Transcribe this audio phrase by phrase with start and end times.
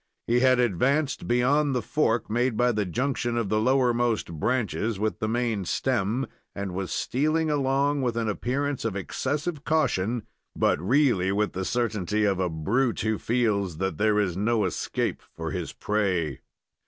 [0.25, 5.19] He had advanced beyond the fork made by the junction of the lowermost branches with
[5.19, 10.23] the main stem, and was stealing along with an appearance of excessive caution,
[10.55, 15.21] but really with the certainty of a brute who feels that there is no escape
[15.35, 16.39] for his prey.